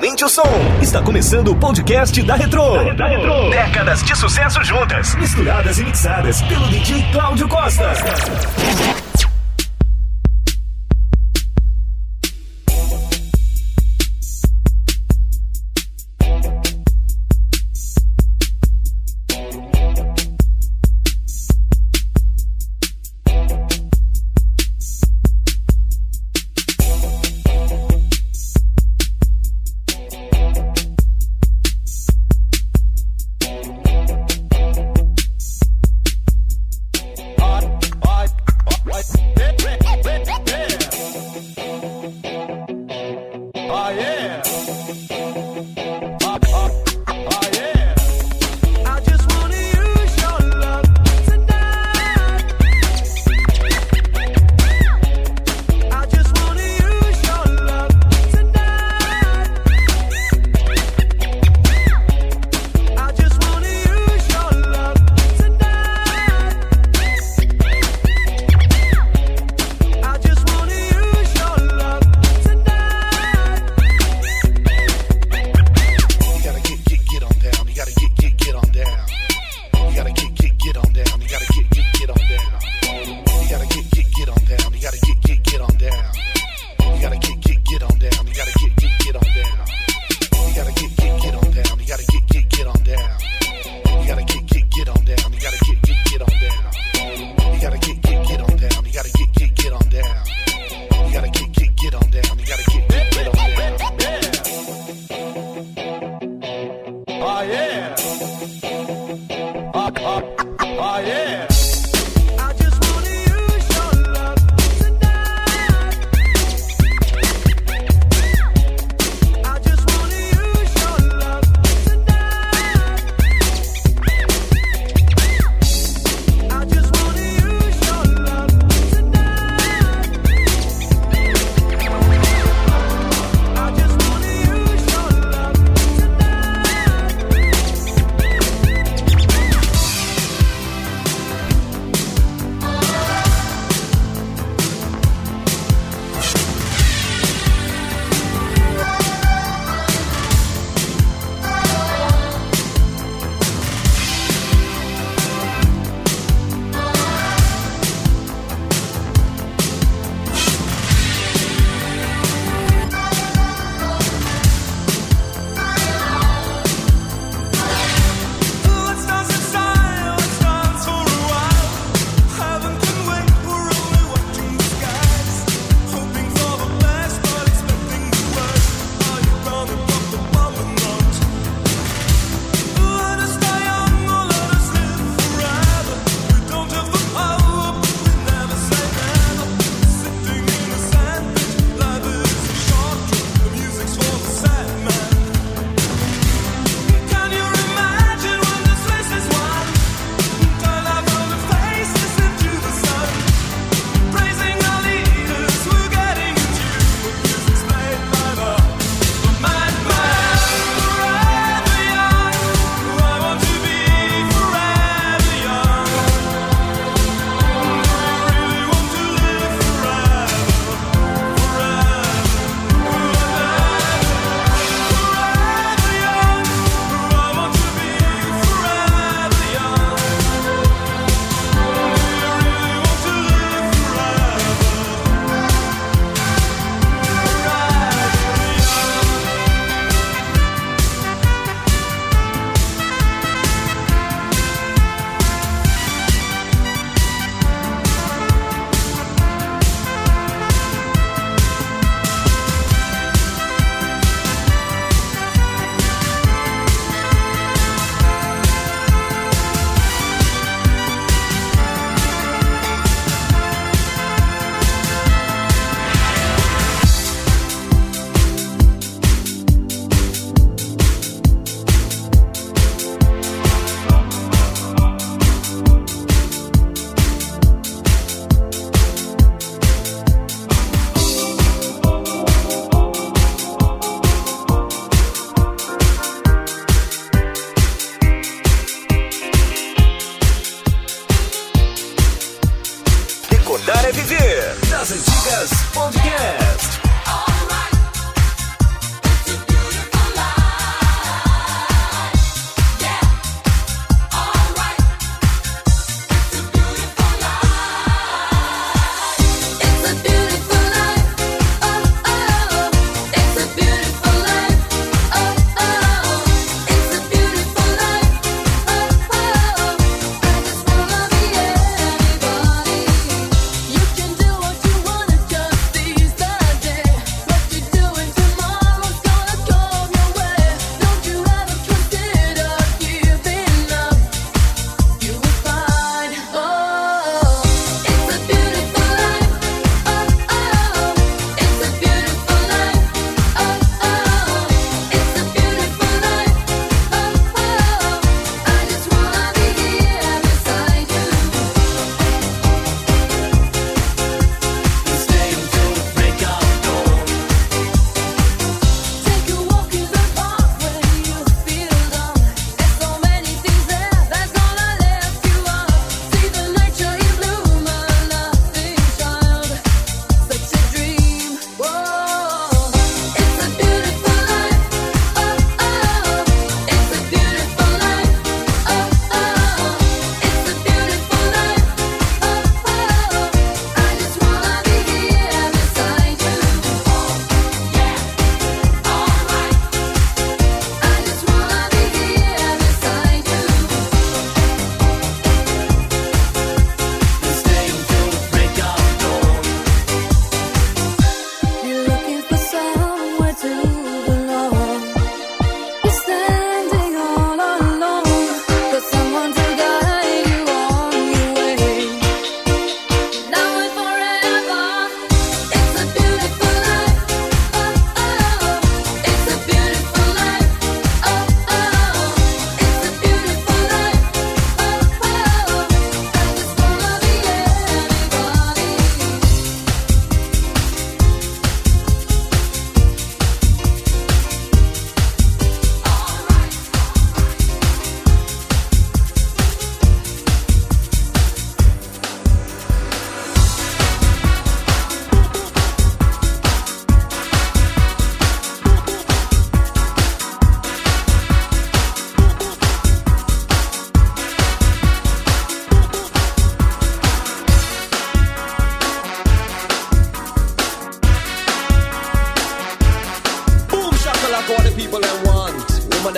[0.00, 0.42] Aumente o som.
[0.80, 2.94] Está começando o podcast da Retro.
[2.94, 3.50] Da Retro.
[3.50, 7.92] Décadas de sucesso juntas, misturadas e mixadas pelo DJ Cláudio Costa.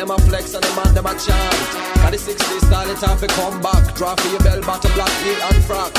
[0.07, 1.55] them a flex and the man them a chant.
[2.03, 3.95] And the 60s style, it time to come back.
[3.95, 5.93] Draw for your bell, bottom black, heel and frack.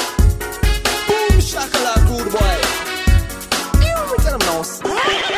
[1.08, 2.56] Boom, shakalaka, rude boy.
[3.86, 5.33] You tell them now.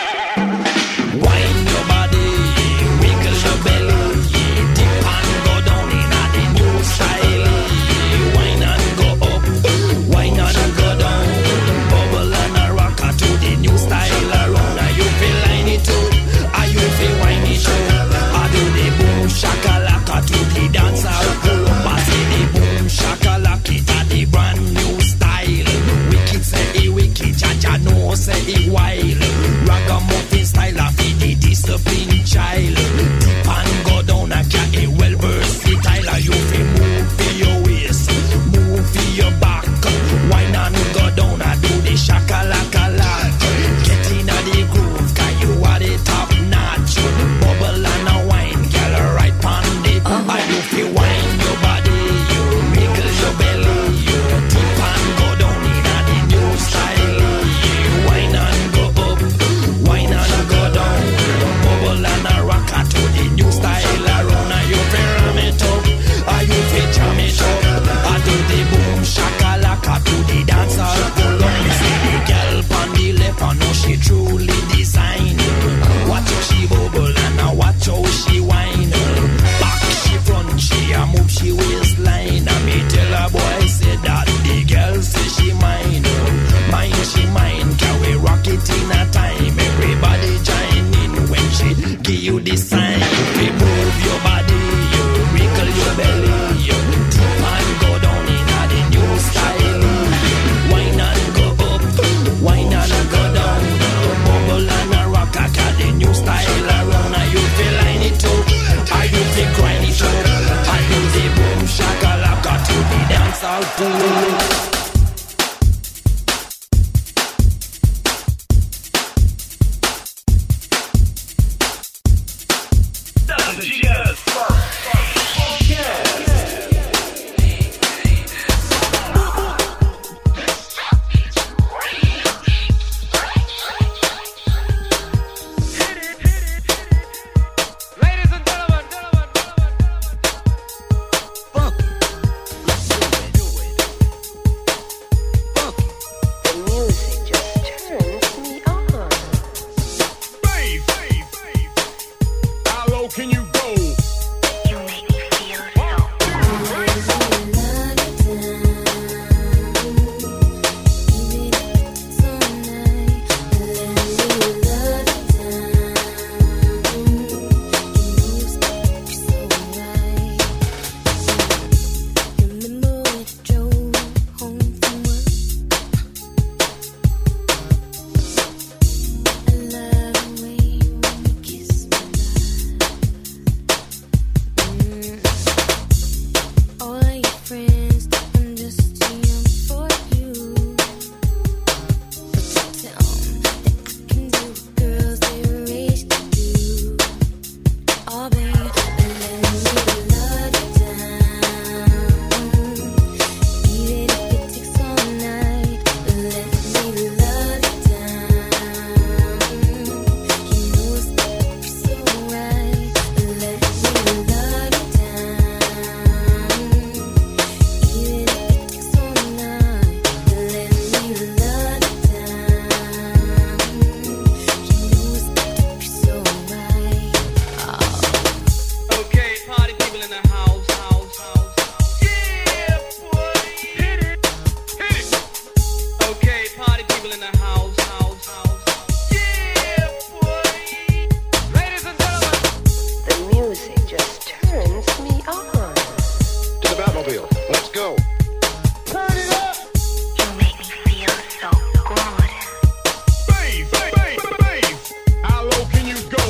[255.85, 256.24] you go.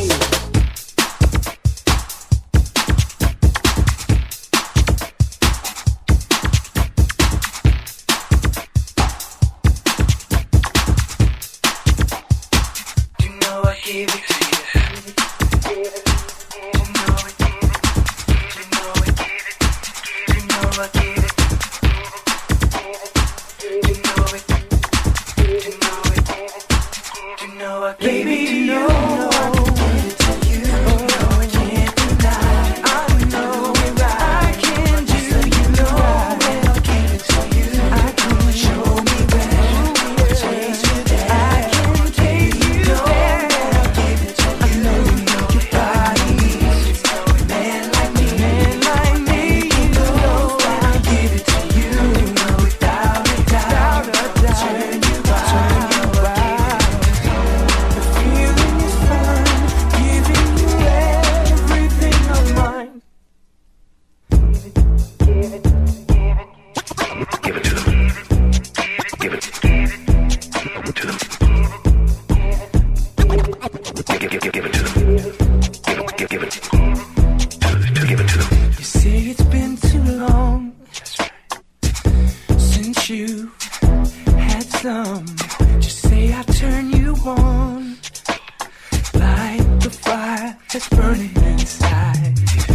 [91.44, 92.75] inside.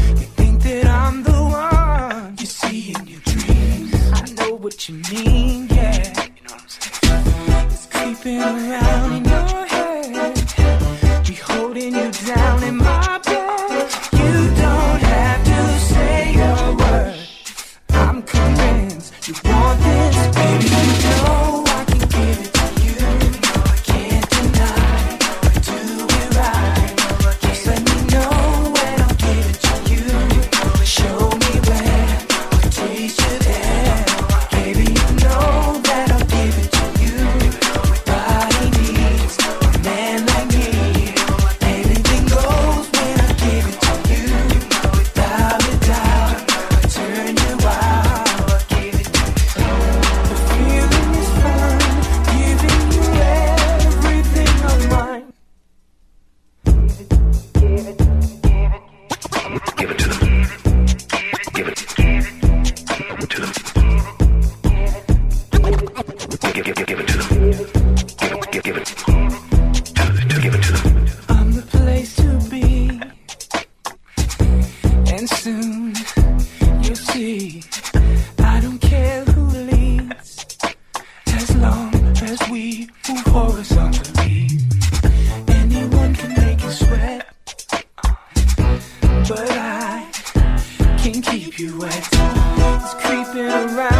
[91.60, 93.99] you at times creeping around.